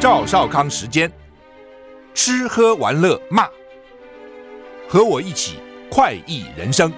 [0.00, 1.12] 赵少康时间，
[2.14, 3.46] 吃喝玩乐骂，
[4.88, 5.58] 和我一起
[5.90, 6.90] 快意人生。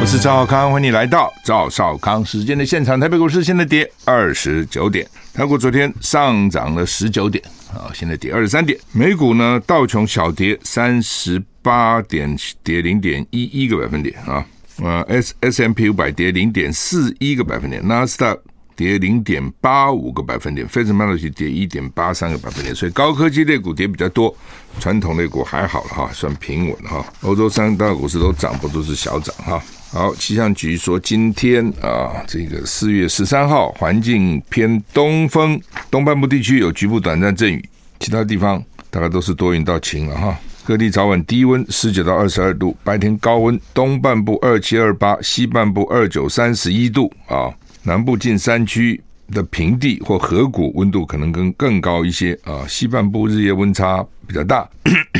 [0.00, 2.98] 我是赵少康，欢迎你来到赵少康时间的现场。
[2.98, 8.78] 台北股市现在跌二十九点，台股昨天上涨了十九点，啊，现在跌二十三点。
[8.92, 14.46] 美股呢，道琼小跌三十八点，跌零点一一个百分点啊，
[14.82, 18.34] 呃，S S M P 五百跌零点四一个百分点，纳斯达。
[18.76, 24.34] 跌零点八五个百分点，费城半导体跌一点八三个百分点，所以高科技类股跌比较多，
[24.80, 27.04] 传统类股还好了哈，算平稳哈。
[27.22, 29.62] 欧洲三大股市都涨，不都是小涨哈。
[29.90, 37.64] 好，气象局说今天啊，这个四月十三号环境偏东风，东半部地区有局部短暂阵雨，
[38.00, 40.36] 其他地方大概都是多云到晴了哈。
[40.64, 47.52] 各地早晚低温十九到二十二度，白天高温，东半部二七二八，西半部二九三十一度啊。
[47.86, 48.98] 南部近山区
[49.30, 54.66] 的平地或河谷温度可能更更高一些啊，西半部日夜温差比较大。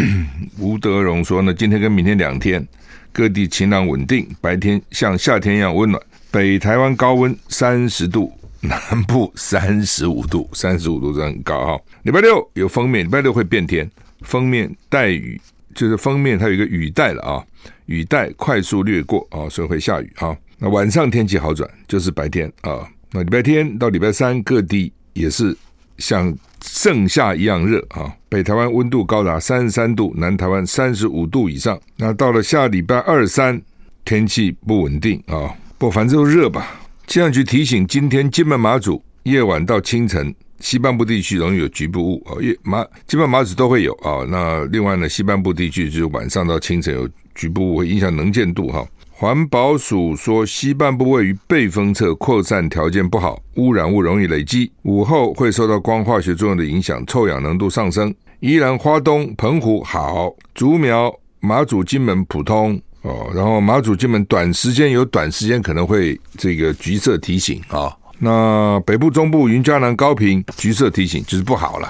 [0.59, 2.67] 吴德荣说呢，今天跟明天两天
[3.13, 6.03] 各地晴朗稳定，白天像夏天一样温暖。
[6.31, 11.79] 北台湾高温三十度， 南部三十五度，三十五度是很高哈。
[12.05, 13.89] 礼拜六有封面，礼拜六会变天，
[14.23, 15.39] 封面带雨，
[15.75, 17.45] 就是封面它有一个雨带了啊，
[17.85, 20.35] 雨带快速掠过啊，所以会下雨哈。
[20.65, 22.89] 那晚上天气好转，就是白天啊。
[23.13, 25.55] 那礼拜天到礼拜三，各地也是
[25.99, 28.11] 像盛夏一样热啊。
[28.31, 31.79] 北台湾温度高达三十三度，南台湾三十五度以上。
[31.99, 33.61] 那到了下礼拜二三，
[34.07, 35.55] 天气不稳定啊。
[35.77, 36.81] 不，反正都热吧。
[37.07, 42.41] 气象局提醒，今天金门马祖夜晚到清晨，西半部地区容易有局部雾啊。
[42.41, 44.25] 夜马金门马祖都会有啊。
[44.27, 48.83] 那另外呢，西半部地区就是晚上到清晨有局部雾，会影响能见度哈。
[49.17, 58.13] 环保署说，西半部位于背风侧，扩散条件不好，污染物容易累积，午后会受到光化学作用的影响，臭氧浓度上升。
[58.41, 63.31] 宜兰花东、澎湖好，竹苗、马祖、金门普通哦。
[63.33, 71.89] 然后马祖、金门短时间有短时间可能会这个橘色提醒啊、那北部、中部、云嘉南、高屏橘色提醒就是不好了。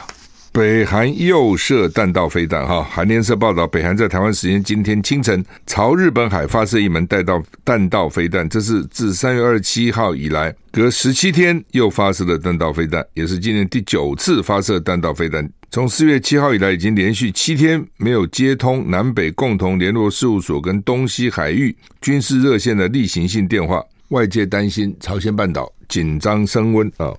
[0.54, 2.80] 北韩又射弹道飞弹，哈！
[2.80, 15.44] 韩联社报道，北韩在台湾时间今天清晨朝日本海发射一门弹道弹道飞弹，这是自三月二十七号以来隔十七天又发射的弹道飞弹，也是今年第九次发射弹道飞弹。
[15.72, 27.12] 从四月七号以来，已经连续七天没有接通南北共同联络事务所跟东西海域军事热线的例行性电话，外界担心朝鲜半岛紧张升温啊！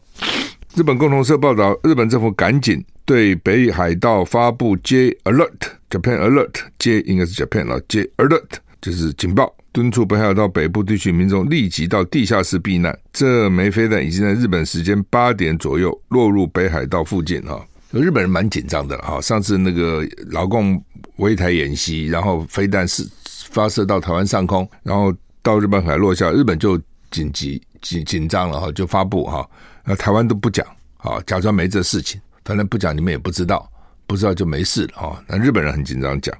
[0.75, 2.83] 日本共同社报道，日本政府赶紧。
[3.05, 12.97] 对北海道发布 J Alert，Japan Alert，J 应该是 Japan 了，J Alert 就是警报，敦促北海道北部地区民众立即到地下室避难。
[13.13, 19.21] 这枚飞弹已经在日本时间八点左右落入北海道附近哈，日本人蛮紧张的哈。
[19.21, 20.83] 上次那个老共
[21.17, 23.07] 围台演习，然后飞弹是
[23.51, 26.75] 发射到台湾上空，然后到日本海落下，日本就
[27.11, 29.47] 紧急紧紧张了哈，就发布哈，
[29.85, 30.65] 那台湾都不讲，
[30.97, 32.19] 啊假装没这事情。
[32.43, 33.67] 反正不讲，你们也不知道，
[34.05, 35.23] 不知道就没事了啊。
[35.27, 36.35] 那日本人很紧张讲，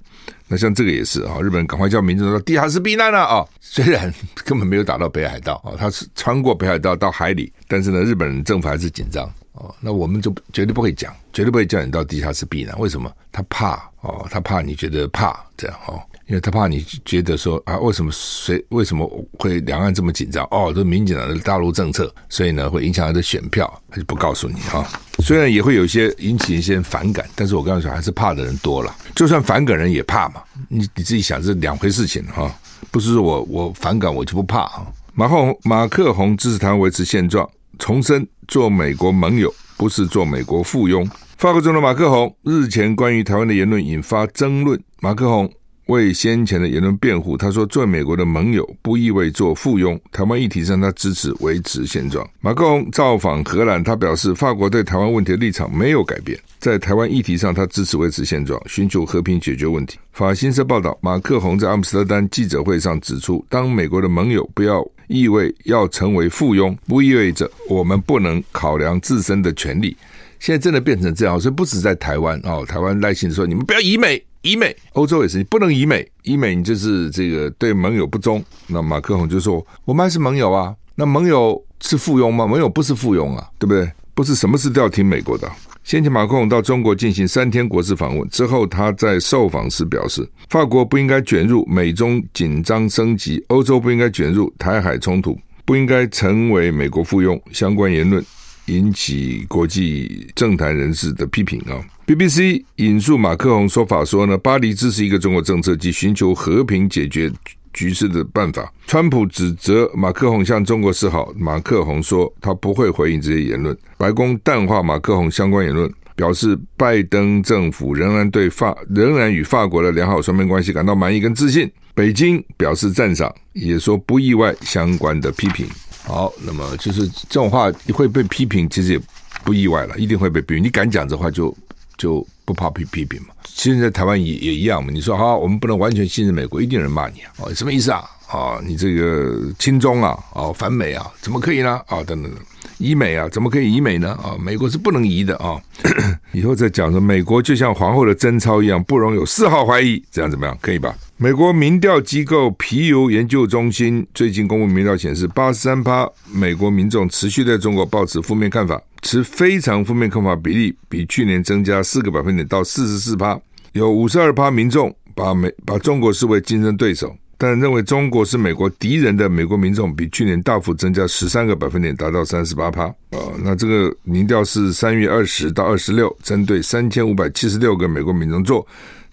[0.48, 3.46] 那像这个也是啊，日本人赶快叫民众到地下室避难了啊。
[3.60, 4.14] 虽然
[4.46, 9.74] 根本没有打到北海道啊，他是穿过北海道到海里，但是呢，日本人政府还是紧张哦。
[9.80, 12.78] 那我们就绝对不会讲，绝对不会叫你到地下室避难。
[12.80, 13.12] 为什么？
[13.32, 16.00] 他怕哦，他怕你觉得怕这样哦。
[16.28, 20.44] 因为他怕你觉得说啊，为什么谁为什么会两岸这么紧张？
[20.50, 24.84] 哦，这民进党的大陆政策，所以呢会影响他的选票，他就不告诉你哈。
[25.20, 28.96] 虽然也会有一些引起一些反感，但是我刚才说还是怕的人多了。
[29.16, 32.52] 就算反感人也怕嘛，你你自己想这两回事情哈，
[32.90, 34.88] 不是说我我反感我就不怕啊。
[35.14, 37.48] 马克马克宏支持台维持现状，
[37.78, 41.08] 重申做美国盟友不是做美国附庸。
[41.38, 45.48] 法国总统马克宏日前关于台湾的言论引发争论，马克宏。
[45.88, 50.00] 为先前的言论辩护，他说：“作为美国的盟友不意味做附庸。
[50.12, 60.00] 台湾议题上，他支持维持现状。”马克宏造访荷兰，他表示法国对台湾问题的立场没有改变，在台湾议题上，他支持维持现状，寻求和平解决问题。
[60.12, 69.96] 法新社报道，马克宏在阿姆斯特丹记者会上指出：“当美国的盟友不要意味要成为附庸，不意味着我们不能考量自身的权利。”
[70.40, 78.44] 现在真的变成这样，所以不止在台湾哦，台湾赖清德说：“你们不要以美。”以美，欧洲也是，你不能以美，以美你就是这个对盟友不忠。
[78.68, 82.46] 那马克宏就说：“我们还是盟友啊，那盟友是附庸吗？
[82.46, 83.92] 盟友不是附庸啊，对不对？
[84.14, 85.52] 不是什么事都要听美国的。”
[85.84, 97.42] 先前马克宏到中国进行三天国事访问之后，他在受访时表示：“法国不应该卷入美中紧张升级，欧洲不应该卷入台海冲突。”不应该成为美国附庸。
[97.52, 98.24] 相关言论
[98.68, 101.82] 引起国际政坛人士的批评啊。
[102.06, 107.32] BBC 引述马克宏说法说呢，巴黎支持一个中国政策及寻求和平解决
[107.74, 108.72] 局势的办法。
[108.86, 113.76] 川普指责马克宏向中国示好，马克宏说他不会回应这些言论。
[113.98, 115.92] 白宫淡化马克宏相关言论。
[116.16, 121.70] 表示拜登政府仍然对法仍然与法国的良好双边关系感到满意跟自信。
[121.94, 125.68] 北京表示赞赏，也说不意外相关的批评。
[126.06, 129.02] 好，那么就是这种话会被批评，其实也
[129.44, 130.64] 不意外了，一定会被批评。
[130.64, 131.54] 你敢讲这话就，
[131.98, 133.30] 就不怕被批评嘛。
[133.44, 134.92] 其实，在台湾也也一样嘛。
[134.92, 137.32] 你说好，我们不能完全信任美国，一定有人骂你啊！
[137.38, 138.04] 哦，什么意思啊？
[138.28, 140.18] 啊、你这个亲中啊？
[140.34, 141.10] 哦，反美啊？
[141.22, 141.80] 怎么可以呢？
[141.88, 142.36] 啊、等等等。
[142.80, 144.12] 移美啊，怎么可以移美呢？
[144.22, 145.62] 啊，美国是不能移的啊！
[146.34, 150.58] 以后再讲说，美国就像皇后的贞操一样，不容有丝毫怀疑，这样怎么样？
[150.62, 150.94] 可以吧？
[151.18, 163.40] 美国民调机构皮尤研究中心最近公布民调显示，八十三趴美国民众持续对中国抱持负面看法，持非常负面看法比例比去年增加四个百分点到四十四趴，
[163.72, 167.16] 有五十二趴民众把美把中国视为竞争对手。
[167.38, 172.84] 但认为中国是美国敌人的美国民众比去年大幅增加十三个百分点，达到三十八趴。
[172.84, 178.66] 啊，那这个民调是三月二十到二十六，针对三千五百七十六个美国民众做，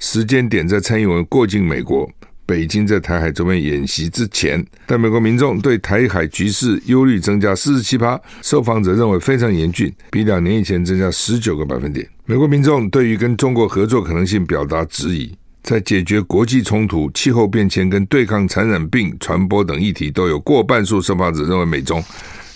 [0.03, 2.11] 时间点在蔡英文过境美国，
[2.45, 4.63] 北京在台海周边演习之前。
[4.85, 12.05] 但美国民众对台海局势忧虑增加四十七趴，受访者认为非常严峻，比两年以前增加十九个百分点。
[12.25, 15.33] 美国民众对于跟中国合作可能性表达质疑。
[15.63, 22.03] 在解决国际冲突、气候变迁跟对抗传染病传播等议题，都有过半数受访者认为美中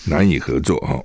[0.03, 0.77] 难以合作。
[0.81, 1.01] 哈，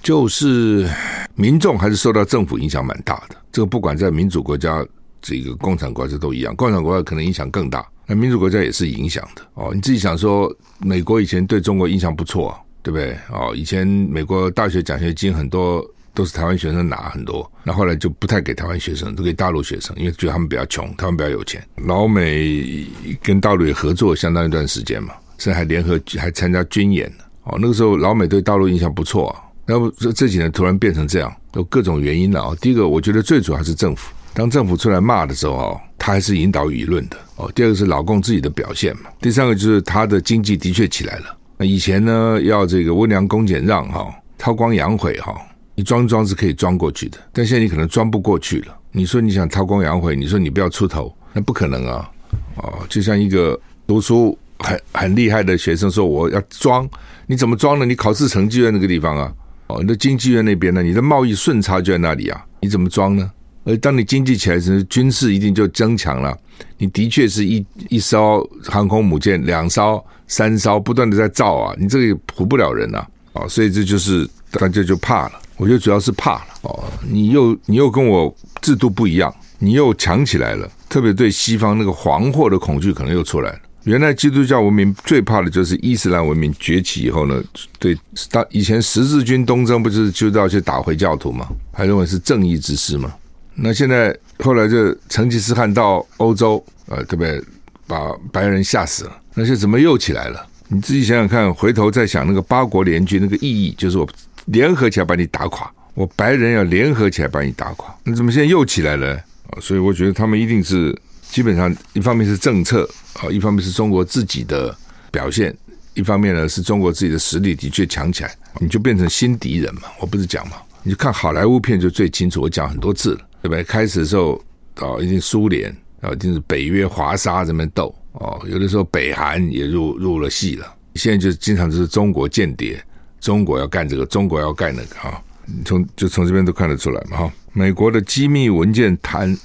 [0.00, 0.88] 就是
[1.34, 3.34] 民众还是受到政府影响蛮大的。
[3.50, 4.86] 这个不管在民主国家、
[5.22, 9.42] 这个共产国家都一样，共产国家可能影响更大，那民主国家也是影响的。
[9.54, 13.16] 哦，你自己想说，美国以前对中国印象不错，对不对？
[13.30, 15.82] 哦，以前美国大学奖学金很多。
[16.14, 21.66] 都是台湾学生拿很多，那后来就不太给台湾学生，都给大陆学生，因为觉得他们比较穷，他们比较有钱。
[21.86, 22.86] 老美
[23.22, 27.10] 跟大陆也合作相当一段时间嘛，甚至还联合还参加军演
[27.44, 29.40] 哦，那个时候老美对大陆印象不错啊。
[29.68, 32.54] 要不这这几年突然变成这样，有各种原因了啊。
[32.60, 37.50] 第一个，我觉得最主要是政府，当政府出来骂的时候哦，他还是引导舆论的哦。
[37.54, 39.10] 第二个是老共自己的表现嘛。
[39.20, 41.36] 第三个就是他的经济的确起来了。
[41.58, 45.34] 那以前呢，要这个温良恭俭让哈，韬光养晦哈。
[45.74, 48.76] 你装装是可以装过去的，但现在你可能装不过去了。
[48.90, 52.10] 你说你想韬光养晦，你说你不要出头，那不可能啊！
[52.56, 56.88] 哦，就像一个读书很很厉害的学生说，我要装，
[57.26, 57.86] 你怎么装呢？
[57.86, 59.32] 你考试成绩在那个地方啊，
[59.68, 60.82] 哦，你的经济院那边呢？
[60.82, 63.30] 你的贸易顺差就在那里啊，你怎么装呢？
[63.64, 66.36] 而当你经济起来时，军事一定就增强了。
[66.78, 72.98] 你的确是一一艘航空母舰，两艘、三艘不断的在造啊，你这个也唬不了人呐
[73.32, 73.42] 啊！
[73.44, 75.32] 哦，所以这就是大家就怕了。
[75.56, 83.58] 我觉得主要是怕了哦，你又你又跟我制度不一样，你又强起来了，特别对西方那个黄祸的恐惧可能又出来了。
[83.84, 87.42] 原来基督教文明最怕的就是伊斯兰文明崛起以后呢，
[87.78, 87.96] 对，
[88.30, 91.48] 当以前十字军东征不就是就要去打回教徒吗？
[91.72, 93.12] 还认为是正义之师吗？
[93.54, 97.42] 那现在后来就成吉思汗到欧洲，呃，特别
[97.86, 100.46] 把白人吓死了，那些怎么又起来了？
[100.68, 104.08] 你自己想想看，回头再想那个八国联军那个意义，就是我。
[104.46, 109.14] 联合起来把你打垮，我白人要联合起来把你打垮，你怎么现在又起来了？
[109.50, 110.92] 啊，所以我觉得他们一定是
[111.30, 112.82] 基本上一方面是政策
[113.20, 114.76] 啊，一方面是中国自己的
[115.12, 115.56] 表现，
[115.94, 119.82] 一方面呢是中国自己的实力的确强起来，你就变成新敌人嘛。
[120.00, 123.62] 我不是讲嘛，你就看好莱坞片就最清楚，我讲很多次了，对不对？
[123.64, 124.40] 开始的时候
[124.76, 125.70] 啊，一定苏联
[126.00, 132.82] 啊，一定是北约华沙这边斗哦，有的时候北韩也入入了戏了，现在就经常就是中国间谍。
[133.20, 135.22] 中国要干这个，中国要干那个啊！
[135.64, 137.32] 从就从这边都看得出来嘛哈。
[137.52, 139.38] 美国的机密文件谈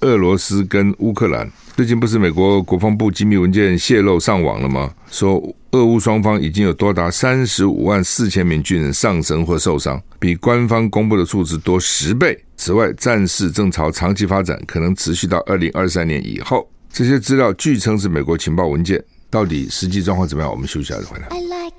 [0.00, 4.92] 俄罗斯跟乌克兰，最近不是美国国防部机密文件泄露上网了吗？
[5.10, 12.38] 说俄乌双方已经有多达三十五万四千名军人丧生或受伤，比官方公布的数字多十倍。
[12.64, 16.64] 此外，战事正朝长期发展，可能持续到二零二三年以后。
[16.92, 20.48] 这些资料据称是美国情报文件，到底实际状况怎么样？
[20.48, 21.26] 我们休息下再回来。
[21.30, 21.74] I like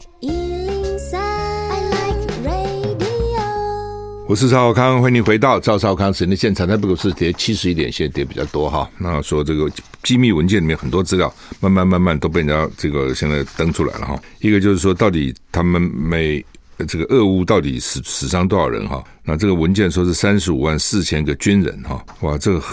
[4.28, 6.68] 我是赵少康，欢迎你回到赵少康时间的现场。
[6.68, 8.90] 台北股市跌七十一点，现在跌比较多哈。
[8.98, 9.72] 那说这个
[10.04, 14.22] 机密文件里面很多资料，慢慢慢慢都被人家这个现在登出来了哈。
[14.42, 16.44] 一个就是说，到底他们每
[16.88, 19.04] 这个俄乌到底死死伤多少人哈？
[19.24, 22.04] 那这个文件说是三十五万四千个军人哈。
[22.22, 22.64] 哇，这个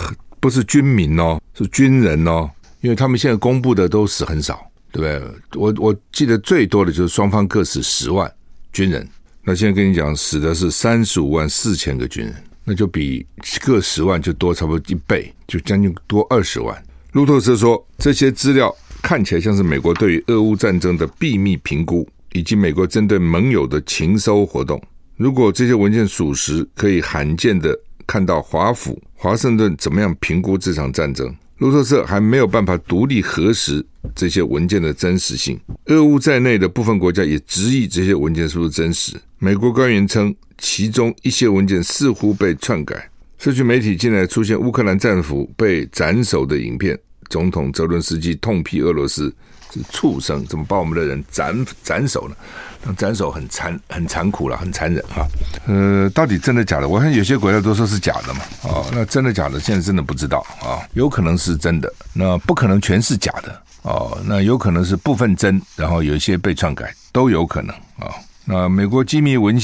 [0.40, 5.60] 不是军民哦，是军人哦，因为他们现在公布的都死很少，对不对？
[5.60, 8.32] 我我记得最多的就是双方各死十万
[8.72, 9.06] 军人，
[9.44, 13.26] 那现在跟你讲死的是三十五万四千个军人，那就比
[13.62, 16.82] 各十万就多差不多一倍，就将近多二十万。
[17.12, 24.82] 路透社说，这些资料看起来像是美国对于俄乌战争的秘密评估，以及美国针对盟友的情搜活动。
[25.16, 31.34] 如果这些文件属实，可以罕见的看到华府、华盛顿怎么样评估这场战争。
[31.58, 33.84] 路透社还没有办法独立核实
[34.14, 35.60] 这些文件的真实性。
[35.86, 39.12] 俄乌在内的部分国家也质疑这些文件是不是真实。
[39.38, 43.10] 美国官员称，其中一些文件似乎被篡改。
[43.36, 49.30] 社区媒体近来出现乌克兰战俘被斩首的影片，总统泽伦斯基痛批俄罗斯
[49.72, 52.36] 是畜生，怎么把我们的人斩斩首呢？
[52.82, 55.28] 那斩首很残很残酷了，很残忍啊！
[55.66, 56.88] 呃，到底真的假的？
[56.88, 58.40] 我看有些国家都说是假的嘛。
[58.62, 59.60] 哦，那真的假的？
[59.60, 60.80] 现在真的不知道啊。
[60.94, 64.18] 有可能是真的，那不可能全是假的哦。
[64.24, 68.14] 那有可能是部分真，然后有一些被篡改，都有可能啊。
[68.46, 69.60] 那美国机密文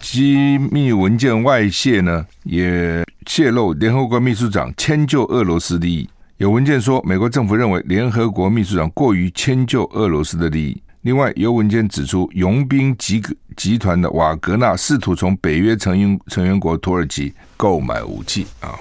[0.00, 6.08] 机密文件外泄呢，也泄露联合国秘书长迁就俄罗斯利益。
[6.40, 10.82] 有文件说，美国政府认为联合国秘书长过于迁就俄罗斯的利益。
[11.02, 13.22] 另外，有文件指出，佣兵集
[13.58, 18.72] 集团的瓦格纳试图从北约成员成员国土耳其购买武器啊。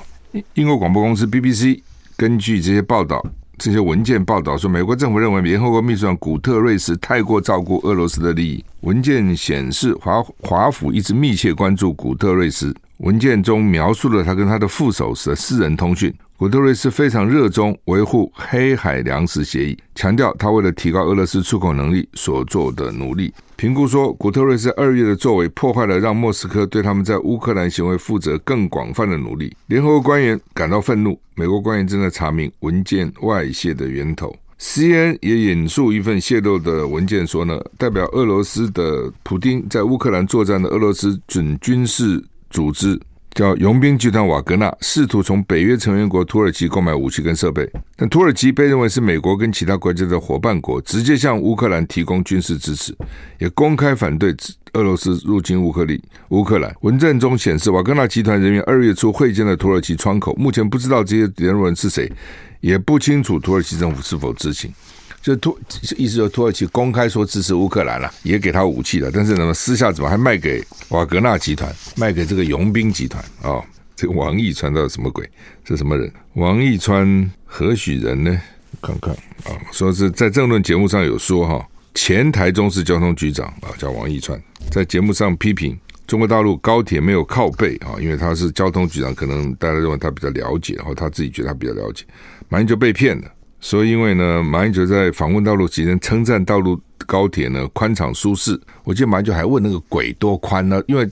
[0.54, 1.82] 英国广播公司 BBC
[2.16, 3.22] 根据这些报道、
[3.58, 8.64] 这些文件报道说，美国政府认为联合国秘书长古特瑞斯太过照顾俄罗斯的利益。
[8.84, 12.74] 文件显示，华华府一直密切关注古特瑞斯。
[13.00, 16.14] 文件中描述了他跟他的副手的私人通讯。
[16.38, 23.34] 古特瑞斯非常热衷维护黑海粮食协议，强调他为了提高俄罗斯出口能力所做的努力。
[23.56, 29.54] 评估说，古特瑞斯二月的作为破坏了让莫斯科对他们在乌克兰行为负责更广泛的努力。
[29.68, 34.34] 联合国官员感到愤怒，美国官员正在查明文件外泄的源头。
[34.60, 43.00] CNN 也引述一份泄露的文件说呢，代表俄罗斯的普丁在乌克兰作战的俄罗斯准军事组织。
[43.36, 52.94] 叫佣兵集团瓦格纳试图从北约成员国土耳其购买武器跟设备，但土耳其被认为是美国跟其他国家的伙伴国，直接向乌克兰提供军事支持，
[53.38, 54.36] 也公开反对
[54.74, 56.76] 俄罗斯入侵乌克里乌克兰。
[56.82, 62.12] 文件中显示，瓦格纳集团人员二月初会见了土耳其窗口，目前不知道这些联络人是谁，
[62.60, 64.74] 也不清楚土耳其政府是否知情。
[65.22, 65.58] 就土
[65.98, 73.62] 意思说土耳其公开说支持乌克兰了，也给他武器了，但是呢，私下怎么还卖给瓦格纳集团，卖给这个佣兵集团啊、
[73.96, 75.30] 这个王义川到底什么鬼？
[75.66, 76.12] 是什么人？
[76.34, 78.42] 王义川何许人呢？
[78.82, 92.06] 看看啊，说是在政论节目上有说哈，前台中市交通局长啊叫王义川，在节目上批评中国大陆高铁没有靠背啊，因为他是交通局长，可能大家认为他比较了解，然后他自己觉得他比较了解，
[92.48, 93.30] 马上就被骗了。
[93.62, 98.60] 所以，因为呢，马英九在访问道路期间称赞道路高铁呢宽敞舒适。
[98.84, 100.82] 我记得马英九还问那个轨多宽呢？
[100.88, 101.08] 因为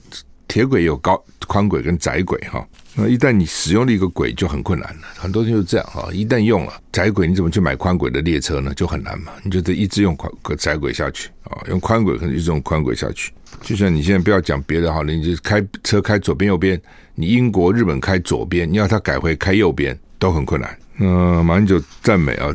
[0.46, 2.66] 铁轨有高宽轨跟窄轨哈。
[2.94, 6.08] 那一旦你使用了一个轨就很困难了，很多人就是这样哈。
[6.10, 8.72] 一旦用了窄轨，你怎么去买宽轨的列车呢？
[8.74, 9.32] 就很难嘛。
[9.44, 13.30] 你就得一直用宽窄轨下去啊，用宽轨可能一直用宽轨下去。
[13.60, 16.80] 就像你现在不要讲别的哈，你就开车开左边右边，
[17.14, 20.76] 你英国日本开左边，你要他改回开右边都很困难。
[21.00, 22.52] 嗯，马英九赞美啊，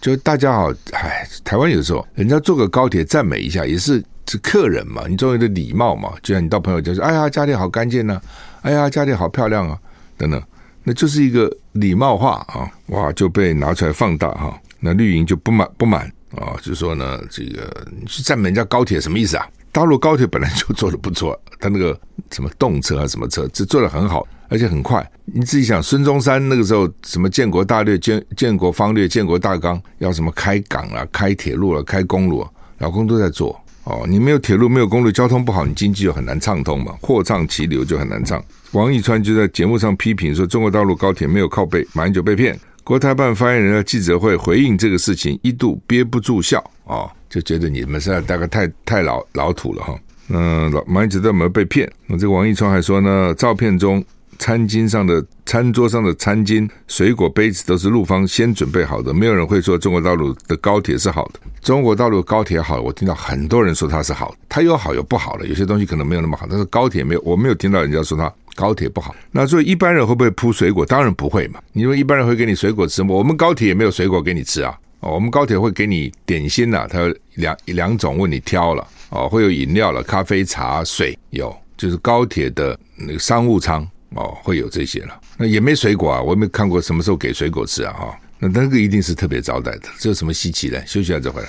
[0.00, 6.12] 就大家好，哎，台湾有时候人家坐个高铁赞美一下，也是是客人嘛，你总有的礼貌嘛。
[6.22, 8.18] 就像你到朋友家说，哎呀，家里好干净呐，
[8.62, 9.78] 哎呀，家里好漂亮啊，
[10.16, 10.42] 等等，
[10.84, 14.58] 那就是一个礼貌话啊，哇，就被拿出来放大哈。
[14.80, 19.46] 那绿营就不满不满啊，就说呢，这个你去赞美人家高铁什么意思啊？
[19.70, 21.98] 大陆高铁本来就做的不错，他那个
[22.30, 24.26] 什么动车啊，什么车，这做的很好。
[24.52, 34.04] 而且很快，你自己想，孙中山那个时候什么建国大略、建建国方略、建国大纲，要什么开港啊、开铁路了、开公路，老公都在做哦。
[34.06, 38.44] 你没有铁路、没有公路，交通不好，你经济就很难畅通嘛，货畅其流就很难畅。
[38.72, 42.54] 王义川就在节目上批评说，中国大陆高铁没有靠背，马英九被骗。
[42.84, 49.98] 国台办发言人的记者会回应这个事情，一度憋不住笑哦，就觉得你们现在大概太太老老土了哈。
[50.28, 51.90] 嗯，老马英九有没有被骗？
[52.06, 54.04] 那这个王义川还说呢，照片中。
[54.42, 61.38] 餐巾上的餐桌上的餐巾、水果杯子都是陆方先准备好的，没有人会说中国大陆的高铁是好的。
[61.60, 69.14] 中国大陆高铁好，我听到很多人说它是好，它有好有不好的，有些东西可能没有那么好，但是高铁没有，我没有听到人家说它高铁不好。
[69.30, 70.84] 那所以一般人会不会铺水果？
[70.84, 71.60] 当然不会嘛。
[71.72, 73.14] 你说一般人会给你水果吃吗？
[73.14, 74.76] 我们高铁也没有水果给你吃啊。
[74.98, 83.88] 哦，我们高铁会给你点心呐、它有两两种问你挑了哦，会有饮料了，咖啡、茶、水有，就是高铁的那个商务舱。
[84.14, 88.18] 哦，会有这些了，那也没水果啊，我也没看过什么时候给水果吃啊，哈。
[88.38, 90.84] 那那个一定是特别招待的，这有什么稀奇的？
[90.84, 91.48] 休息一下再回来。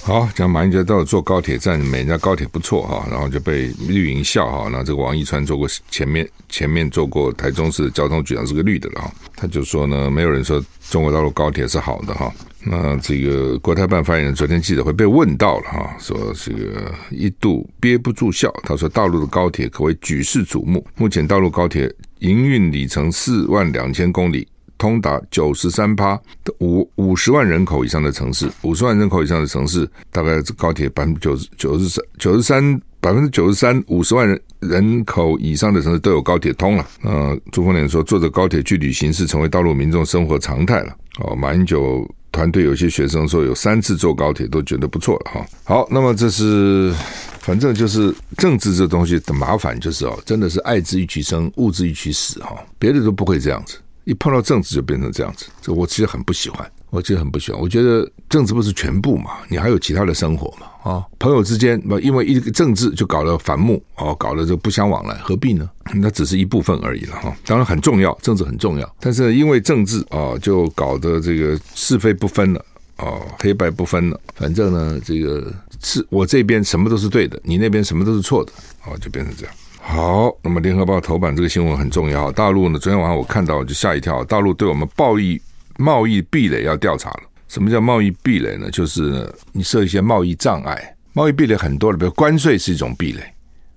[0.00, 4.68] 好，讲马英九到坐高铁站，美人家高铁不错哈，然后就被绿营笑哈。
[4.70, 12.32] 那这个王一川做过前面前面做过台中市交通局长是个绿的了哈，他就说呢，没有人说中国大陆高铁是好的哈。
[12.66, 24.46] 那这个国台办发言人昨天记者会被问到了哈，说这个一度憋不住笑，他说大陆的高铁可谓举世瞩目，目前大陆高铁营运里程四万两千公里。
[24.76, 36.84] 通达九十三趴的五五十万人口以上的城市，五十万人口以上的城市，大概高铁百分之九十九十三九十三百分之九十三五十万人人口以上的城市都有高铁通了。
[37.02, 40.94] 呃，朱凤莲说，坐着高铁去旅行是成为大陆民众生活常态了。
[41.20, 45.46] 哦，马英九团队有些学生说有三次坐高铁都觉得不错了哈。
[45.62, 46.92] 好，那么这是
[47.38, 53.78] 反正就是政治这东西的麻烦，就是哦，真的是爱之欲其生，恶之欲其死哈，别的都不会这样子。
[54.02, 57.60] 一碰到政治就变成这样子，这我其实很不喜欢，我其实很不喜欢。
[57.60, 65.68] 我觉得政治不是全部嘛，你还有其他的生活嘛，啊、朋友之间因为一个政治就搞了反目，哦，搞了就不相往来，何必呢？
[65.94, 67.34] 那只是一部分而已了哈、哦。
[67.44, 72.64] 当然很重要，政治很重要，但是因为政治啊、就搞得这个是非不分了，
[72.98, 74.20] 哦，黑白不分了。
[74.36, 78.52] 反正呢，这个是我这边什么都是对的，你那边什么都是错的，
[78.86, 79.54] 哦，就变成这样。
[79.80, 82.32] 好，那么联合报头版这个新闻很重要。
[82.32, 85.38] 大陆呢，昨天晚上我看到就吓一跳，大陆对我们贸易
[85.78, 87.20] 贸易壁垒要调查了。
[87.48, 88.70] 什么叫贸易壁垒呢？
[88.70, 93.22] 就是你设一些贸易障碍，贸易壁垒很多的，比如关税是一种壁垒，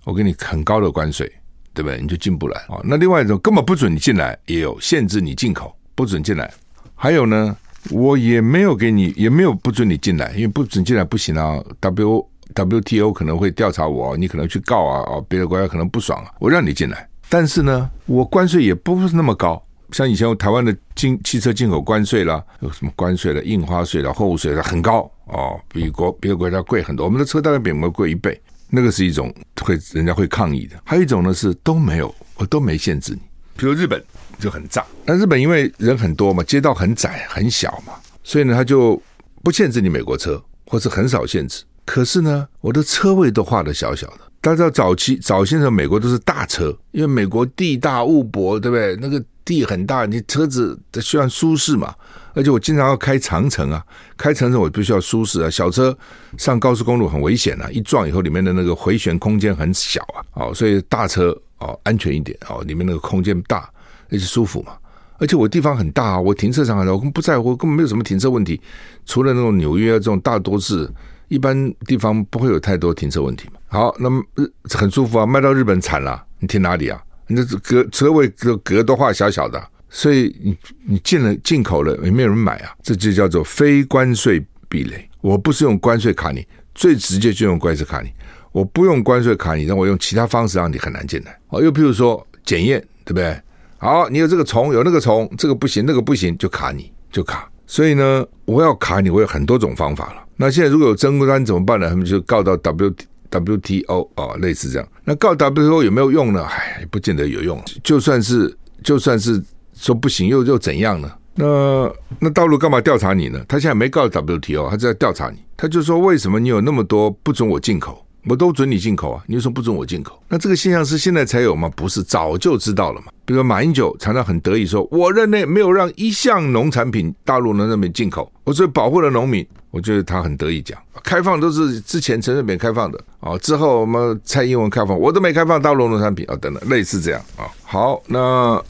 [0.03, 1.31] 我给你很高的关税，
[1.73, 2.01] 对不对？
[2.01, 2.79] 你就进不来啊。
[2.83, 6.51] 那另外一种根本不准你进来，也有限制你进口，不准进来。
[6.95, 7.55] 还有呢，
[7.91, 11.63] 我也没有给你，也没有不准你进来，因为不准进来不行啊。
[11.79, 19.61] W WTO 可能会调查我，你可能去告啊，哦，别的国家可能不爽啊，我让你进来，但是呢，我关税也不是那么高，
[19.91, 33.21] 像以前台湾的进汽车进口关税啦，有什么关税的印花税的、货物税的很高哦，比国别的国家贵很多，我们的车大概比美国贵一倍，那个是一种会人家会抗议的，还有一种呢是都没有，我都没限制你，
[33.55, 34.03] 比如日本
[34.39, 39.01] 就很炸，那日本因为人很多嘛，街道很窄很小嘛，所以呢他就
[39.43, 41.63] 不限制你美国车，或是很少限制。
[41.85, 44.19] 可是呢，我的车位都画的小小的。
[44.41, 48.95] 大家知道早期早先的美国都是大车，因为美国地大物博，对不对？
[48.97, 51.95] 那个地很大，你车子需要舒适嘛。
[52.33, 53.83] 而且我经常要开长城啊，
[54.17, 55.49] 开长城我必须要舒适啊。
[55.49, 55.97] 小车
[56.37, 63.67] 上高速公路很危险啊，一撞以后里面的那个回旋空间很小啊，哦，所以大车哦安全一点哦，里面那个空间大
[64.11, 64.73] 而且舒服嘛。
[65.17, 68.61] 而且我地方很大啊，我停车场很大，我根本不在乎，根本没有什么停车问题。
[69.05, 70.91] 除了那种纽约这种大都市。
[71.29, 71.53] 一般
[71.85, 73.59] 地方不会有太多停车问题嘛。
[73.67, 76.23] 好，那么日很舒服啊，卖到日本惨了。
[76.39, 77.03] 你停哪里啊？
[77.27, 82.71] 那这格车位格格都画小小的，所以你你进了进口了也没有人买啊。
[82.81, 85.09] 这就叫做非关税壁垒。
[85.21, 88.09] 我不是用关税卡你，最直接就用关税卡你。
[88.51, 91.37] 我不用关税卡你，让我用其他方式让你很难进来。
[91.49, 93.39] 哦，又譬如说检验，对不对？
[93.77, 97.47] 好，你有这个虫，有那个虫，这个不行，那个不行，就卡你，就卡。
[97.67, 100.23] 所以呢，我要卡你，我有很多种方法了。
[100.37, 101.89] 那现在如果有争端怎么办呢？
[101.89, 102.95] 他们就告到 W
[103.29, 104.87] W T O 哦，类似这样。
[105.03, 106.43] 那告 W T O 有没有用呢？
[106.43, 107.61] 唉，不见得有用。
[107.83, 111.11] 就算是就算是说不行，又又怎样呢？
[111.35, 113.43] 那那大陆干嘛调查你呢？
[113.47, 115.37] 他现在没告 W T O，他在调查你。
[115.55, 118.06] 他就说，为什么你有那么多不准我进口？
[118.29, 120.21] 我都准你进口啊，你为什么不准我进口？
[120.27, 121.71] 那这个现象是现在才有吗？
[121.75, 123.07] 不是，早就知道了嘛。
[123.25, 129.45] 比如马英九常常很得意说，我任内没有让一项农产品大陆能那边进口，我所以保护了农民。
[129.71, 137.45] 我觉得他很得意讲，开放都是之前陈水扁开放的啊，之后我们蔡英文开放，我都没开放大陆农产品啊，等等，类似这样啊。
[137.63, 138.61] 好，那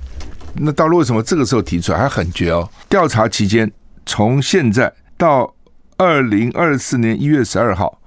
[0.54, 2.68] 那大陆为什么这个时候提出来还很绝哦？
[2.90, 3.72] 调查期间
[4.06, 5.52] 从现在到。
[6.00, 8.00] 二零二四年一月十二号，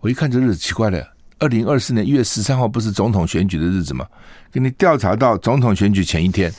[0.00, 1.00] 我一看这日子奇怪了。
[1.38, 4.04] 二零二四年一月十三号不是总统选举的日子吗？
[4.50, 6.52] 给你调查到总统选举前一天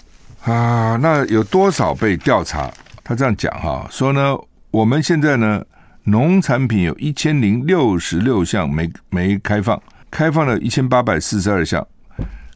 [0.44, 2.72] 啊，那有多少被调查？
[3.04, 4.38] 他这样讲哈，说呢，
[4.72, 5.62] 我们现在呢，
[6.04, 11.86] 农产品有一千零六十六项没没开放，开放了一千八百四十二项，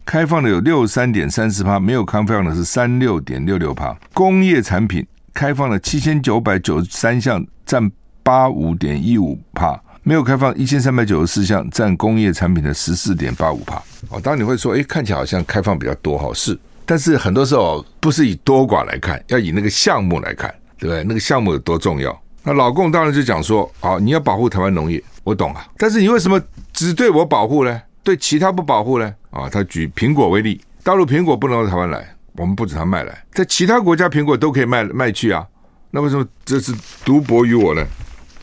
[0.05, 3.93] 开放的有六三点三四趴，没有开放的是三六点六六趴。
[4.13, 7.91] 工业产品开放了七千九百九十三项，占。
[8.23, 13.81] 八五点一五帕，没有开放一千三百九十四项，占工业产品的十四点八五帕。
[14.09, 21.03] 哦，当你会说，哎，看起来好像开放比较多哈，是，但是很多时候不是以多寡来看，要以那个项目来看，对不对？
[21.03, 22.19] 那个项目有多重要？
[22.43, 26.41] 那老共当然就讲说，啊，你要保护台湾农业，我懂啊，但是你为什么
[26.73, 27.81] 只对我保护呢？
[28.03, 29.13] 对其他不保护呢？
[29.29, 35.45] 啊，他举苹果为例，大陆苹果不能到台湾来，我们不准他卖来，在其他国家苹果都可以卖卖去啊，
[35.91, 36.73] 那为什么这是
[37.05, 37.85] 独薄于我呢？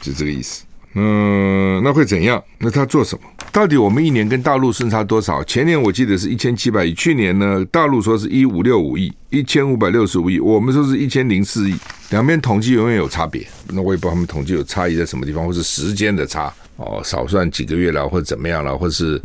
[0.01, 0.65] 就这个意思。
[0.95, 2.43] 嗯，那会怎样？
[2.59, 3.23] 那他做什么？
[3.53, 5.45] 到底我们一年跟大陆顺差多少？
[5.45, 11.77] 前年我记得是一千七百亿，去年呢，大陆说是一五六五亿，一千五百六十五亿，我们说是一千零四亿，
[12.11, 13.47] 两边统计永远有差别。
[13.69, 19.21] 那我也不知道他们统计有差异在什么地方，或是时间的差哦，少算几个月了，或者怎么样了，或是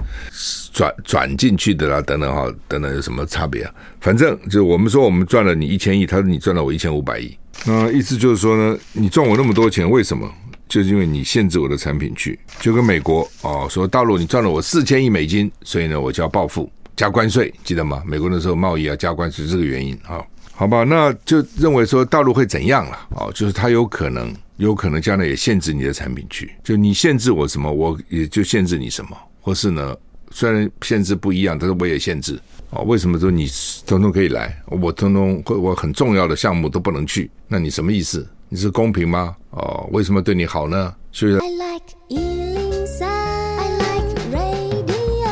[0.74, 3.74] 转转进去的啦，等等哈，等等有什么差别啊？
[4.02, 10.30] 反正就我们说我们赚了你一千亿，他说你赚了我一千五百亿，那意思就是说呢，你赚我那么多钱，为什么？
[10.74, 18.02] 就是因为你限制我的产品去，就跟美国哦说大陆你赚了我四千亿美金，所以呢我就要报复加关税，记得吗？
[18.08, 20.20] 美国那时候贸易要加关税这个原因啊、
[20.52, 29.96] 好吧，那就认为说大陆会怎样了哦，就是他有可能有可能将来也限制你的产品去，就你限制我什么，我也就限制你什么，或是呢
[30.32, 32.40] 虽然限制不一样，但是我也限制
[32.72, 32.82] 哦。
[32.86, 33.48] 为什么说你
[33.86, 37.30] 通通可以来，我通通我很重要的项目都不能去？
[37.48, 38.28] 那你什么意思？
[38.50, 39.36] 你是公平吗？
[39.54, 40.92] 哦，为什么对你好呢？
[41.12, 45.30] 所以，I like 103，I like radio。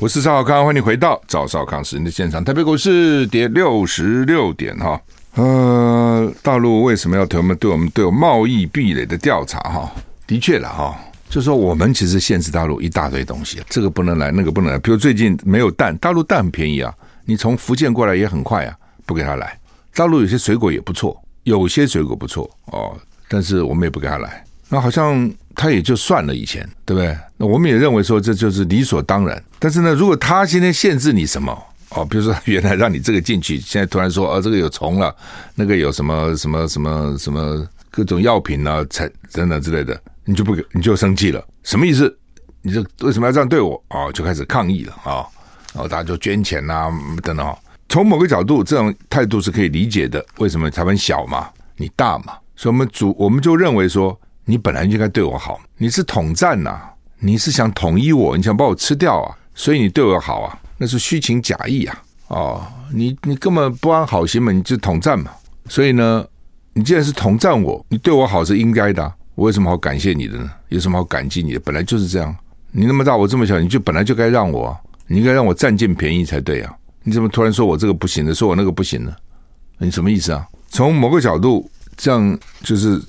[0.00, 2.42] 我是赵少康，欢迎回到赵少康时间的现场。
[2.42, 5.00] 台北股市跌六十六点哈。
[5.36, 9.88] 呃，大陆为什么要对我们对我们对有贸易壁垒的调查哈？
[10.26, 14.80] 的确了哈，就是说我们其实限制大陆一大堆东西，这个不能来，那个不能来。
[14.80, 16.92] 比如最近没有蛋，大陆蛋很便宜啊，
[17.24, 19.56] 你从福建过来也很快啊，不给他来。
[19.94, 21.16] 大陆有些水果也不错。
[21.44, 22.96] 有些水果不错哦，
[23.32, 26.36] 但是我们也不给他来，那好像他也就算了。
[26.36, 27.16] 以前对不对？
[27.38, 29.42] 那我们也认为说这就是理所当然。
[29.58, 31.50] 但是呢，如果他今天限制你什么
[31.88, 35.16] 哦，比如说原来让你这个进去，现在突然说哦，这个有虫了，
[35.54, 41.42] 那个有什么什么什么什么各种药品啊、才等等之类的，你就不给，你就生气了。
[41.62, 42.14] 什么意思？
[42.60, 43.82] 你这为什么要这样对我？
[43.88, 45.24] 哦，就开始抗议了啊！
[45.72, 46.92] 然后大家就捐钱啊
[47.22, 47.56] 等等。
[47.88, 50.24] 从某个角度，这种态度是可以理解的。
[50.38, 55.60] 为什么台湾小嘛，你大嘛，所以我们主我们就认为说，你本来就应该对我好。
[55.78, 56.80] 你是统战呐、
[57.18, 62.02] 你是想统一我，你想把我吃掉啊，所以你对我好啊，那是虚情假意啊。
[62.28, 65.32] 哦，你你根本不安好心嘛，你就统战嘛。
[65.68, 66.24] 所以呢，
[66.72, 70.48] 你既然是统战我，你对我好是应该的、我有什么好感谢你的呢？
[70.68, 71.58] 有什么好感激你的？
[71.58, 72.32] 本来就是这样。
[72.70, 76.72] 你那么大，我这么小，你就本来就该让我、你应该让我占尽便宜才对啊。
[77.02, 79.12] 你怎么突然说我这个不行的，说我那个不行呢？
[79.78, 80.46] 你什么意思啊？
[80.68, 83.00] 从某个角度，这样就是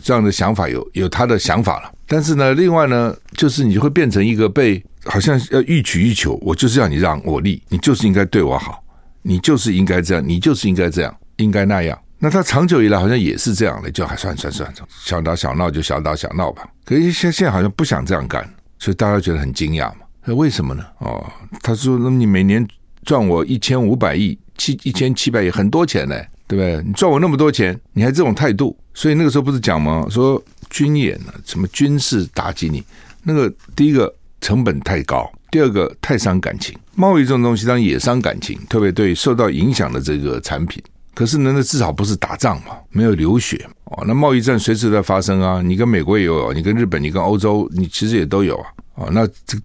[0.00, 1.92] 这样的想法有有他的想法了。
[2.06, 8.82] 但是呢，另外呢，就是你会变成一个被好像要予取予求，我就是要你让我利，你就是应该对我好，
[9.22, 11.98] 你就是应该这样，你就是应该这样，应该那样。
[12.18, 14.72] 那他长久以来好像也是这样的，就还算算算，
[15.04, 16.68] 小打小闹就小打小闹吧。
[16.84, 20.00] 可是现现在好像不想这样干，所以大家觉得很惊讶嘛？
[20.24, 20.84] 那为什么呢？
[20.98, 21.24] 哦，
[21.62, 22.66] 他说：“那你每年。”
[23.04, 26.14] 赚我一千五百亿，七一千七百亿，很多钱呢，
[26.52, 26.86] 对不对？
[26.86, 30.06] 你赚我那么多钱，你还这种态度，所以那个时候不是讲吗？
[30.10, 32.84] 说军演呢，什么军事打击你，
[33.22, 36.78] 那个第一个成本太高，第二个太伤感情。
[36.94, 40.82] 贸易这种东西当然也伤感情，特别对受到影响的这个产品。
[41.14, 44.04] 可是呢，那至少不是打仗嘛，没有流血哦。
[44.06, 48.66] 那贸易战随时在发生啊，你跟美国也有，你跟日本，你跟欧洲，你其实也都有啊。
[48.96, 49.58] 哦，那这。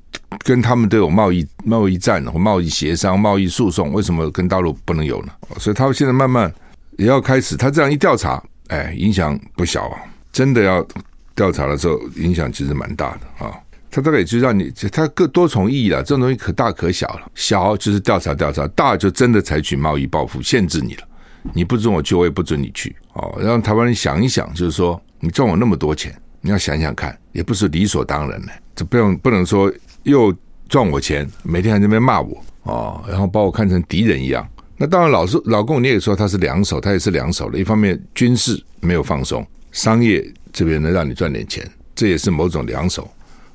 [0.44, 5.32] 跟他们都有贸易贸易战或贸易协商、贸易诉讼，为什么跟大陆不能有呢？
[5.58, 6.54] 所以他们现在慢慢
[6.98, 10.02] 也要开始，他这样一调查，哎，影响不小啊！
[10.32, 10.86] 真的要
[11.34, 13.52] 调查的时候，影响其实蛮大的啊。
[13.90, 16.04] 他大概也就让你，他各多重意义了。
[16.04, 21.04] 这种东西可大可小了，小就是调查调查，大就真的采取贸易报复，限制你了。
[21.54, 22.96] 你不准我去，我也不准你去。
[23.14, 29.72] 哦，让台湾人想一想，就是说你赚我那么多钱，你要想想看，也不是理所当然的，这不用不能说。
[30.04, 30.34] 又
[30.70, 34.48] 赚我钱，每天还在那边骂我哦，然后把我看成敌人一样。
[34.78, 37.58] 那当然，老是老公你也说他是两手，他也是两手的。
[37.58, 43.10] 一方面军事没有放松，商业这边能让你赚点钱，这也是某种两手。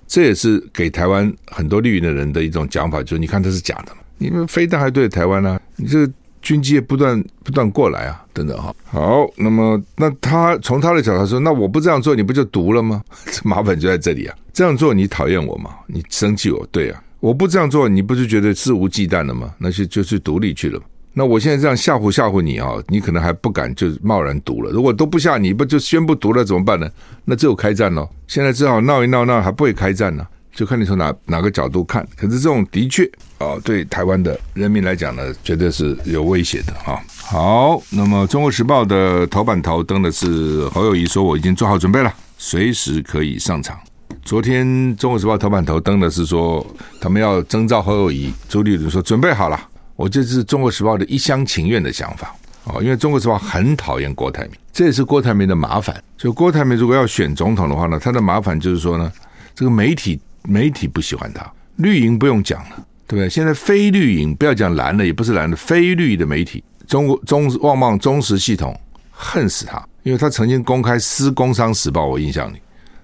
[0.06, 6.12] 这也是给台湾很多绿营的人的一种讲法，就是你看他是假的嘛，你们飞弹还对台湾呢、你这个。
[6.42, 8.74] 军机也不断不断过来啊，等等哈。
[8.86, 13.00] 好，那么那他从他的角度说，那我不这样做，你不就独了吗？
[13.30, 14.36] 这麻烦就在这里啊。
[14.52, 15.70] 这样做你讨厌我吗？
[15.86, 16.66] 你生气我？
[16.72, 19.54] 对啊，我不这样做，你不是觉得肆无忌惮了吗？
[19.56, 20.82] 那就就去独立去了。
[21.14, 24.70] 那我现在这样吓唬吓唬你啊，你可能还不敢就贸然读了。
[24.70, 26.88] 如果都不吓你，不就宣布读了怎么办呢？
[27.24, 28.08] 那只有开战喽。
[28.26, 30.26] 现在只好闹一闹闹，还不会开战呢。
[30.54, 33.04] 就看你从哪哪个角度看，可是这种的确
[33.38, 37.00] 啊，对台湾的人民来讲呢，绝对是有威胁的啊。
[37.16, 43.78] 好，那么《中国时报》的头版头登的是侯友谊说：“我已经做好准备了，随时可以上场。”
[44.24, 46.66] 昨天《中国时报》头版头登的是说，
[47.00, 49.58] 他们要征召侯友谊，朱立伦说准备好了
[49.96, 56.02] 我这是中国时报的一厢情愿的想法哦，因为中国时报很讨厌郭台铭，这也是郭台铭的麻烦。
[56.16, 59.12] 所以郭台铭如果要选总统的话呢，他的麻烦就是说呢，
[59.54, 63.28] 这个媒体媒体不喜欢他，绿营不用讲了，对不对？
[63.28, 68.78] 现在非绿营不要讲蓝的，也不是蓝的，非绿的媒体，中国中旺旺中时系统
[69.10, 72.56] 恨死他，因为他曾经公开撕《工商时报》，我印象里，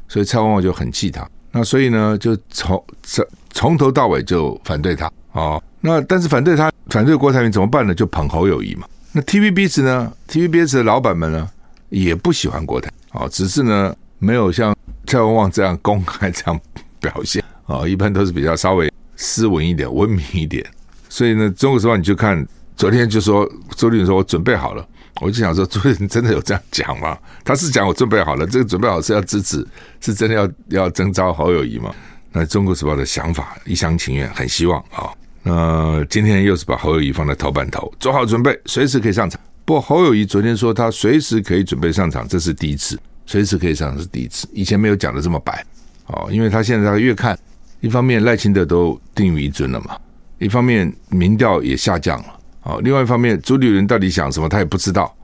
[0.07, 1.29] 所以蔡旺旺就很气他。
[1.51, 5.63] 那所以呢，就从从从头到尾就反对他哦。
[5.81, 7.95] 那但是反对他，反对郭台铭怎么办呢？
[7.95, 8.87] 就捧侯友谊嘛。
[9.13, 11.49] 那 TVBS 呢？TVBS 的老板们呢，
[11.89, 16.61] 也不喜欢郭台哦，只是呢没有像蔡文旺这样公开这样
[17.01, 20.65] 表现哦，一般都是比较稍微斯文一点、文明一点。
[21.09, 24.87] 所以呢，《中国时报》你就看昨天就说周立说我准备好了，
[25.21, 27.17] 我就想说周立真的有这样讲吗？
[27.45, 29.67] 他是讲我准备好了，这个准备好是要支持，
[30.01, 31.95] 是真的要要征召侯友谊吗？
[32.31, 35.09] 那《中国时报》的想法一厢情愿，很希望啊。
[35.49, 39.41] 呃今天又是把侯友谊放在头版头，做好准备，随时可以上场。
[39.65, 45.65] 不过侯友谊昨天说他随时可以准备上场，这是第一次，随时可以上场是第一次，以前没有讲的这么白
[46.07, 46.29] 哦。
[46.31, 47.39] 因为他现在他越看，
[47.81, 49.97] 一方面赖清德都定于一尊了嘛，
[50.39, 55.15] 一方面民调也下降了哦，另外一方面朱立伦到底想什么他也不知道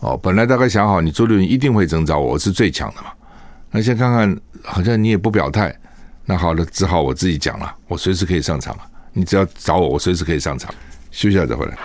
[0.00, 0.16] 哦。
[0.16, 3.08] 本来大概想好，你朱立伦一定会征召我，我是最强的嘛。
[3.70, 5.74] 那先看看，好像你也不表态，
[6.24, 8.82] 那好了，只好我自己讲了，我随时可以上场了。
[9.12, 10.72] 你只要找我，我随时可以上场。
[11.10, 11.78] 休息一下再回来。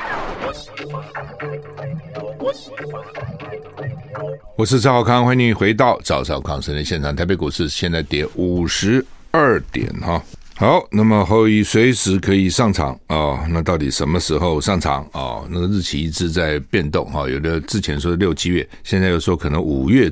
[4.55, 7.15] 我是赵少康，欢迎你回到赵少康生的现场。
[7.15, 10.21] 台北股市现在跌五十二点哈。
[10.55, 13.47] 好，那么侯友随时可以上场啊、哦。
[13.49, 15.47] 那到底什么时候上场啊、哦？
[15.49, 17.27] 那个日期一直在变动哈。
[17.27, 20.11] 有的之前说六七月，现在又说可能五月，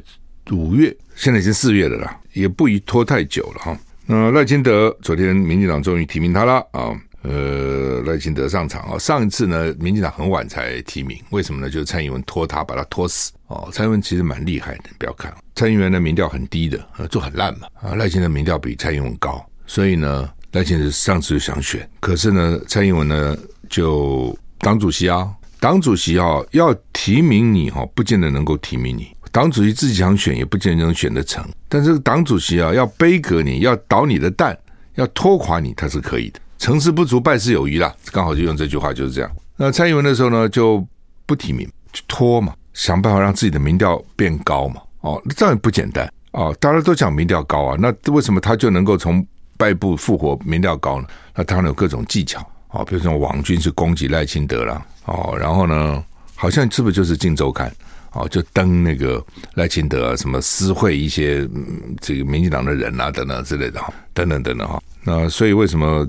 [0.50, 3.78] 五月现在已经四月了啦，也不宜拖太久了哈。
[4.12, 8.98] 那赖清德昨天，民进党终于提名他了啊，呃，赖清德上场啊。
[8.98, 11.70] 上一次呢，民进党很晚才提名，为什么呢？
[11.70, 13.70] 就是蔡英文拖他，把他拖死哦。
[13.72, 17.96] 蔡英文其实蛮厉害的，不要看蔡英文的民调很低的，就很烂嘛啊。
[17.96, 23.38] 赖清德民调比蔡英文高，所以呢，赖清德上次就想选，可是呢，蔡英文呢
[23.70, 29.10] 就党主席啊，党主席啊要提名你哈，不见得能够提名你。
[29.32, 31.44] 党主席自己想选，也不见得能选得成。
[31.70, 34.58] 但这个党主席啊，要杯葛你，要倒你的蛋，
[34.96, 36.40] 要拖垮你，他是可以的。
[36.58, 39.32] 成事不足，败事有余啦，刚好就用这句话，就是这样。
[39.56, 40.86] 那蔡英文的时候呢，就
[41.26, 44.82] 不提名，就拖嘛，想办法让自己的民调变高嘛。
[45.00, 46.56] 哦，这样也不简单哦。
[46.60, 49.26] 大家都讲民调高啊，那为什么他就能够从
[49.58, 51.08] 败部复活民调高呢？
[51.34, 56.04] 那当然有各种技巧哦，比如说网军是攻击赖清德啦，哦，然后呢，
[56.36, 57.70] 好像是不是就是《镜周刊》？
[58.14, 64.84] 哦，就登那个赖清德啊，什么私会一些、嗯、这个民进党的人啊，等等之类的哈，等等等等哈。
[65.04, 66.06] 那所以为什么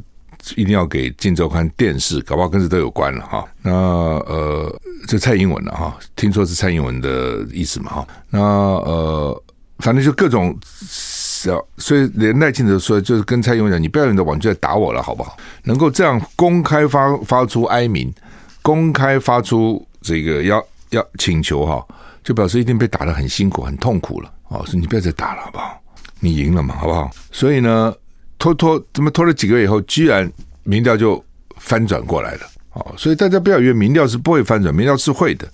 [0.57, 2.21] 一定要给《镜周刊》电视？
[2.23, 3.45] 搞不好跟这都有关了哈。
[3.63, 8.09] 那呃，这蔡英文了哈，听说是蔡英文的意思嘛哈。
[8.31, 9.43] 那呃，
[9.79, 15.37] 反正就各种小，所以连赖清德说，就是跟蔡英文讲，你不要用你的网军来打我了，好不好？
[15.63, 18.13] 能够这样公开发发出哀鸣，
[18.61, 20.61] 公开发出这个要。
[20.93, 21.87] 要请求哈，
[22.25, 24.65] 就表示一定被打得很辛苦、很痛苦了哦。
[24.67, 25.79] 说你不要再打了，好不好？
[26.21, 27.11] 你赢了嘛，好不好？
[27.31, 27.93] 所以呢，
[28.39, 30.31] 拖拖怎么拖了几个月以后，居然
[30.63, 31.23] 民调就
[31.57, 32.41] 翻转过来了
[32.75, 32.95] 哦。
[32.97, 35.49] 所以大家不要以为民调是不会翻转，民调是会的，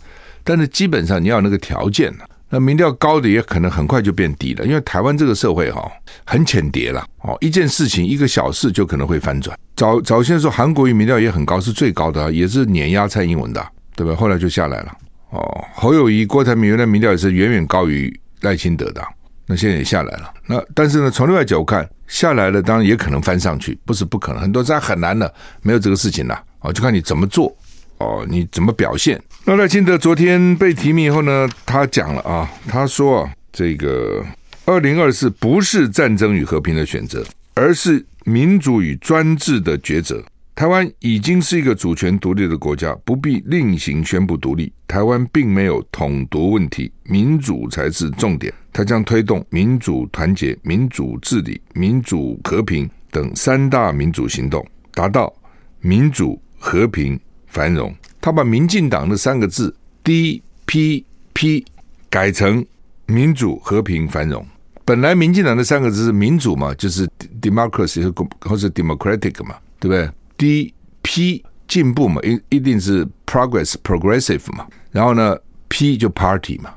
[0.45, 2.15] 但是基本上你要有那个条件。
[2.51, 5.87] 那民调高的也可能很快就变低了，因为台湾这个社会哈
[6.25, 9.55] 很浅碟了哦，一件事情一个小事就可能会翻转。
[9.77, 13.63] 早早先说韩国瑜民调也很高，是最高的，也是碾压蔡英文的，
[13.95, 14.17] 对吧？
[14.17, 14.97] 后来就下来了。
[15.31, 19.03] 哦，侯友谊、郭台铭原来民调也是远远高于赖清德的，
[19.47, 20.33] 那现在也下来了。
[20.47, 24.41] 那但是呢，从另外角度看，下来了当然也可能翻上去，不是不可能。
[24.41, 26.43] 很多在很难的，没有这个事情了。
[26.61, 27.55] 哦，就看你怎么做，
[27.99, 29.21] 哦，你怎么表现。
[29.45, 34.25] 那赖清德昨天被提名以后呢，他讲了啊，他说啊，这个
[34.65, 40.23] 二零二四不是战争与和平的选择，而是民主与专制的抉择。
[40.59, 44.73] 台湾已经是一个主权独立的国家，不必另行宣布独立。
[44.89, 48.53] 台湾并没有统独问题，民主才是重点。
[48.73, 55.33] 它将推动民主团结、民主治理、民主和平等三大民主行动，达到
[55.81, 57.17] 民主和平
[57.47, 57.95] 繁荣。
[58.21, 61.65] 他把民进党的三个字 “DPP”
[62.11, 62.67] 改成
[63.07, 64.45] 民主和平繁荣。
[64.85, 67.09] 本来民进党的三个字是民主嘛，就是
[67.41, 68.03] democracy
[68.41, 70.73] 或者 democratic 嘛，对不对？D
[71.03, 75.37] P 进步嘛，一一定是 progress progressive 嘛，然后呢
[75.69, 76.73] P 就 party 嘛，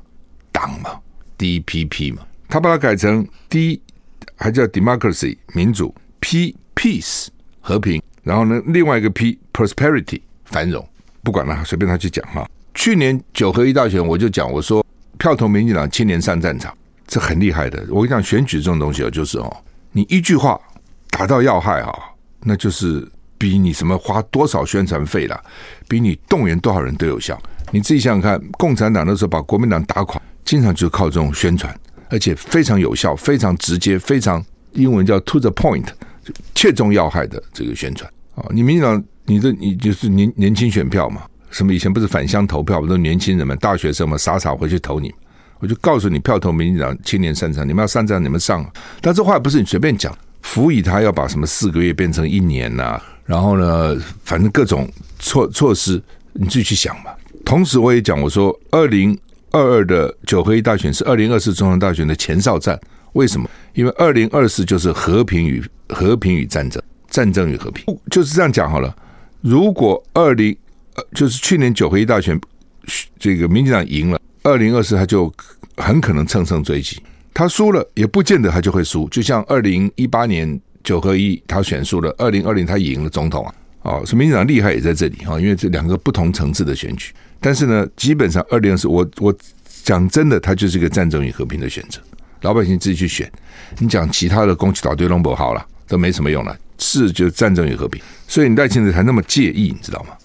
[0.51, 0.99] 党嘛
[1.37, 3.81] ，D P P 嘛，他把它改成 D
[4.35, 7.27] 还叫 democracy 民主，P peace
[7.61, 10.85] 和平，然后呢另外一个 P prosperity 繁荣。
[11.23, 12.49] 不管了，随便他去讲哈。
[12.73, 14.83] 去年九合一大选，我就讲我说
[15.19, 17.85] 票投民进党，青年上战场，这很厉害的。
[17.89, 19.55] 我跟你讲，选举这种东西哦，就是哦，
[19.91, 20.59] 你一句话
[21.11, 21.93] 打到要害哈，
[22.39, 23.07] 那就是
[23.41, 25.43] 比你什么花多少宣传费啦，
[25.87, 27.35] 比你动员多少人都有效。
[27.71, 31.75] 你自己想想看，共产党那时候把国民党打垮，经常就靠这种宣传，
[32.09, 35.87] 而且非常有效、非常直接、非常英文叫 to the point，
[36.53, 38.45] 切中要害的这个宣传啊。
[38.51, 41.23] 你民进党，你的你就是年年轻选票嘛。
[41.49, 45.11] 什么以前不是返乡投票，不都年轻人们、大学生嘛傻傻回去投你？
[45.57, 48.63] 我就告诉你，票投民进党青年上场，你们要上战，你们上。
[49.01, 56.01] 但这话不是你随便讲，辅以他要把什么四个月变成一年呐、然后呢，反正各种措措施，
[56.33, 57.15] 你自己去想吧。
[57.45, 59.17] 同时我也讲，我说二零
[59.51, 62.79] 二二的九合一大选是二零二四总统大选的前哨战，
[63.13, 63.49] 为什么？
[63.73, 68.95] 因为二零二四就是和平与和平与战争，战争与和平，就是这样讲好了。
[69.41, 70.55] 如果二零
[70.95, 72.39] 呃，就是去年九合一大选，
[73.17, 75.33] 这个民进党赢了，二零二四他就
[75.77, 77.01] 很可能乘胜追击。
[77.33, 83.53] 他输了也不见得他就会输，就像二零一八年九合一他选输了，二零二零他赢了总统啊。
[83.83, 87.11] 哦，是民进党厉害也在这里哈，因为这两个不同层次的选举。
[87.39, 89.35] 但是呢，基本上二零二四，我我
[89.83, 91.99] 讲真的，他就是一个战争与和平的选择，
[92.41, 93.31] 老百姓自己去选。
[93.79, 96.55] 你讲其他的攻击岛对龙不好了，都没什么用了。
[96.77, 100.15] 是就是战争与和平，所以你赖清德才那么介意，你知道吗？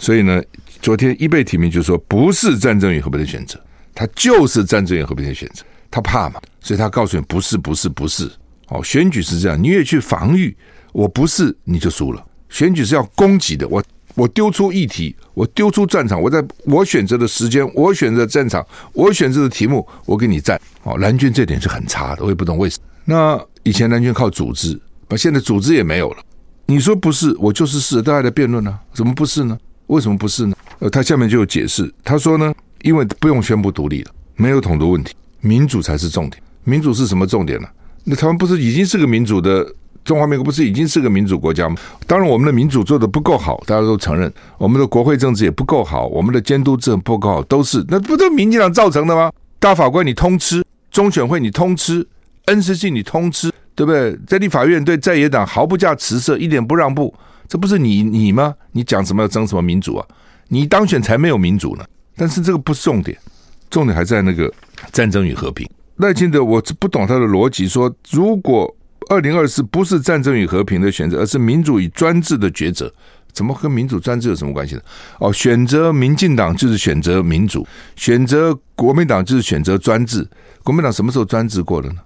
[0.00, 0.42] 所以呢，
[0.80, 3.58] 昨天一被提名就说不是战争与和平的选择，
[3.94, 8.30] 他就是战争与和平的选择，他怕嘛，所以他告诉你不是不是不是
[8.68, 10.56] 哦，选举是这样，你越去防御，
[10.92, 12.24] 我不是你就输了。
[12.48, 13.82] 选举是要攻击的，我
[14.14, 20.60] 我丢出议题，我丢出战场，我在我选择的时间，我选择的战场，我选择的题目，我给你战。
[20.82, 22.84] 哦，蓝军这点是很差的，我也不懂为什么。
[23.04, 26.22] 那以前蓝军靠组织，把现在组织也没有了。
[26.66, 29.56] 你说不是，我就是是，大家在辩论呢，怎么不是呢？
[29.86, 30.54] 为什么不是呢？
[30.80, 35.14] 呃，他下面就有解释，他说呢，因为不用宣布独立了，没有统独问题，
[35.48, 36.42] 民主才是重点。
[36.64, 37.68] 民主是什么重点呢？
[38.04, 39.66] 那台湾不是已经是个民主的
[40.04, 41.76] 中华民国，不是已经是个民主国家吗？
[42.06, 49.32] 当然，我们的民主做得不够好，大家都承认，我们的国会政治也不够好，我们的监督制不够好，都是那不都民进党造成的吗？
[49.58, 52.06] 大法官你通吃，中选会你通吃
[52.46, 54.16] ，NCC 你通吃，对不对？
[54.26, 57.14] 在立法院对在野党毫不加辞色，一点不让步。
[57.48, 58.54] 这不是你你吗？
[58.72, 60.06] 你讲什么要争什么民主啊？
[60.48, 61.84] 你当选才没有民主呢。
[62.16, 63.16] 但是这个不是重点，
[63.70, 64.52] 重点还在那个
[64.98, 65.64] 战争与和平。
[65.98, 68.76] 赖清德，我不懂他的逻辑，说如果
[69.08, 72.92] 二零二四不是战争与和平的选择，而是民主与专制的抉择，
[73.32, 74.80] 怎么跟民主专制有什么关系呢？
[75.20, 80.28] 哦，选择民进党就是选择民主，选择国民党就是选择专制。
[80.64, 82.00] 国民党什么时候专制过了呢？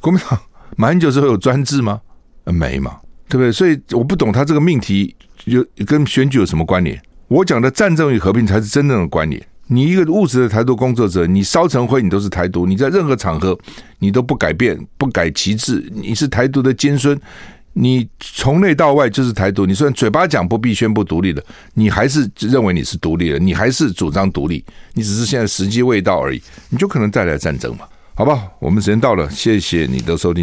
[0.00, 0.40] 国民党
[0.78, 2.00] 马英九时候有专制吗？
[2.46, 2.96] 没嘛。
[3.28, 3.52] 对不对？
[3.52, 6.98] 所以我不懂他这个命题有跟选举有什么关联？
[7.28, 9.46] 我讲的战争与和平才是真正的关联。
[9.68, 13.56] 你一个务实的台独工作者，你烧成灰，你都是台独；你在任何场合，
[13.98, 17.18] 你都不改变、不改旗帜，你是台独的尖孙。
[17.74, 19.64] 你从内到外就是台独。
[19.64, 27.84] 你虽然嘴巴讲不必宣布独立的，你还是认为你是独立的，你还是主张独立，你只是现在时机未到而已，你就可能带来战争嘛？
[28.14, 30.36] 好吧，我们时间到了，谢谢你的收听。